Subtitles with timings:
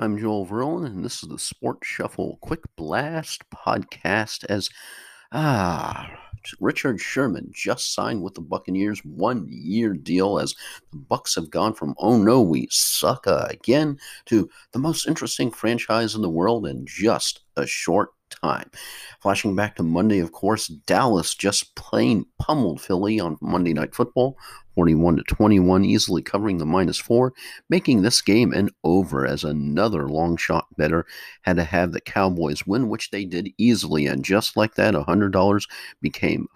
[0.00, 4.44] I'm Joel Verlin, and this is the Sports Shuffle Quick Blast podcast.
[4.44, 4.70] As
[5.32, 6.08] ah,
[6.60, 10.38] Richard Sherman just signed with the Buccaneers, one-year deal.
[10.38, 10.54] As
[10.92, 16.14] the Bucks have gone from "Oh no, we suck again" to the most interesting franchise
[16.14, 18.70] in the world in just a short time.
[19.20, 24.36] Flashing back to Monday, of course, Dallas just plain pummeled Philly on Monday Night Football,
[24.74, 27.32] 41 to 21, easily covering the minus four,
[27.68, 31.04] making this game an over as another long shot better
[31.42, 34.06] had to have the Cowboys win, which they did easily.
[34.06, 35.68] And just like that, $100
[36.00, 36.46] became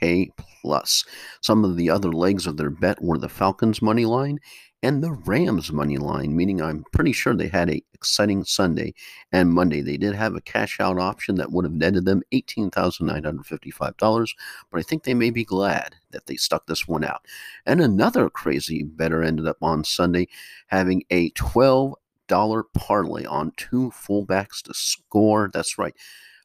[0.00, 0.30] 42K
[0.62, 1.04] plus.
[1.40, 4.38] Some of the other legs of their bet were the Falcons money line
[4.82, 8.92] and the Rams money line, meaning I'm pretty sure they had a exciting Sunday
[9.32, 9.80] and Monday.
[9.80, 14.34] They did have a cash out option that would have netted them $18,955,
[14.70, 17.24] but I think they may be glad that they stuck this one out.
[17.64, 20.28] And another crazy better ended up on Sunday
[20.66, 21.94] having a 12
[22.26, 25.50] dollar parlay on two fullbacks to score.
[25.52, 25.94] That's right.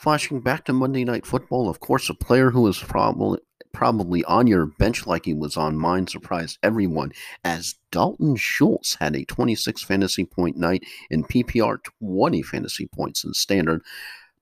[0.00, 3.38] Flashing back to Monday Night Football, of course, a player who was probably
[3.74, 7.12] probably on your bench like he was on mine surprised everyone
[7.44, 13.34] as Dalton Schultz had a 26 fantasy point night in PPR, 20 fantasy points in
[13.34, 13.82] standard.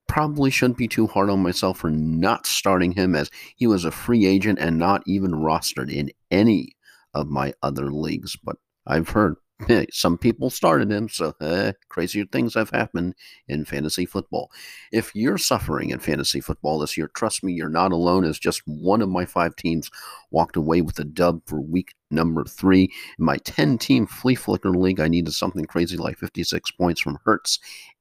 [0.07, 3.91] Probably shouldn't be too hard on myself for not starting him as he was a
[3.91, 6.77] free agent and not even rostered in any
[7.15, 9.35] of my other leagues, but I've heard
[9.91, 13.15] some people started him, so uh, crazier things have happened
[13.49, 14.51] in fantasy football.
[14.93, 18.25] If you're suffering in fantasy football this year, trust me, you're not alone.
[18.25, 19.91] As just one of my five teams
[20.31, 22.93] walked away with a dub for week number three.
[23.19, 27.19] In my 10 team flea flicker league, I needed something crazy like 56 points from
[27.25, 27.59] Hurts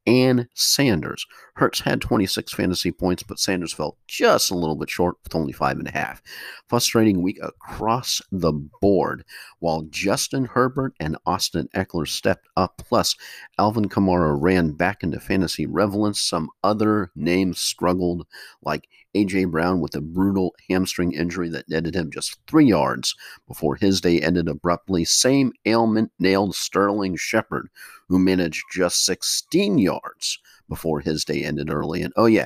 [0.08, 1.26] and Sanders.
[1.56, 5.52] Hurts had 26 fantasy points, but Sanders fell just a little bit short with only
[5.52, 6.22] five and a half.
[6.70, 9.26] Frustrating week across the board,
[9.60, 12.82] while Justin Herbert and Austin Ekeler stepped up.
[12.88, 13.16] Plus,
[13.60, 16.22] Alvin Kamara ran back into fantasy relevance.
[16.22, 18.26] Some other names struggled,
[18.62, 19.46] like A.J.
[19.46, 23.16] Brown with a brutal hamstring injury that netted him just three yards
[23.48, 25.06] before his day ended abruptly.
[25.06, 27.70] Same ailment nailed Sterling Shepard,
[28.08, 30.40] who managed just 16 yards
[30.70, 32.04] before his day ended early.
[32.04, 32.46] And oh, yeah,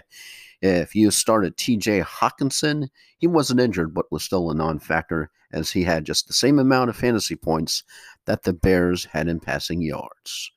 [0.61, 5.71] if you started TJ Hockenson, he wasn't injured, but was still a non factor as
[5.71, 7.83] he had just the same amount of fantasy points
[8.25, 10.51] that the Bears had in passing yards.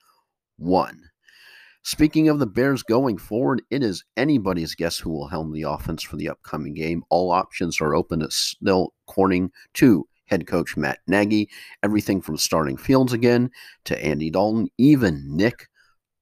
[0.56, 1.10] One.
[1.86, 6.02] Speaking of the Bears going forward, it is anybody's guess who will helm the offense
[6.02, 7.04] for the upcoming game.
[7.10, 11.50] All options are open at still Corning to head coach Matt Nagy.
[11.82, 13.50] Everything from starting Fields again
[13.84, 15.68] to Andy Dalton, even Nick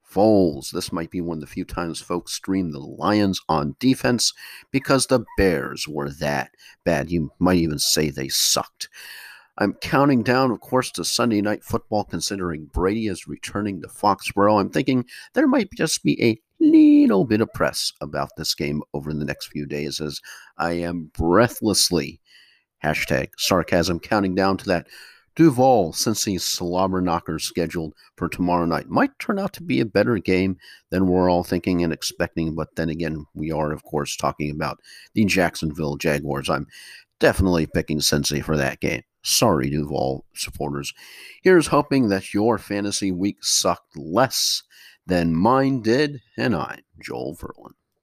[0.04, 0.72] Foles.
[0.72, 4.32] This might be one of the few times folks stream the Lions on defense
[4.72, 6.50] because the Bears were that
[6.84, 7.08] bad.
[7.08, 8.88] You might even say they sucked.
[9.58, 14.58] I'm counting down, of course, to Sunday night football, considering Brady is returning to Foxborough.
[14.58, 15.04] I'm thinking
[15.34, 19.48] there might just be a little bit of press about this game over the next
[19.48, 20.20] few days as
[20.56, 22.20] I am breathlessly,
[22.82, 24.86] hashtag sarcasm, counting down to that
[25.34, 28.88] Duval Cincy slobber knocker scheduled for tomorrow night.
[28.88, 30.58] Might turn out to be a better game
[30.90, 34.80] than we're all thinking and expecting, but then again, we are, of course, talking about
[35.14, 36.50] the Jacksonville Jaguars.
[36.50, 36.66] I'm
[37.18, 39.02] definitely picking Cincy for that game.
[39.22, 40.92] Sorry, Duval supporters.
[41.42, 44.62] Here's hoping that your fantasy week sucked less
[45.06, 47.74] than mine did, and I'm Joel Verlin.